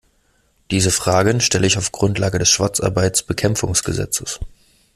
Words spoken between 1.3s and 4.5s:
stelle ich auf Grundlage des Schwarzarbeitsbekämpfungsgesetzes.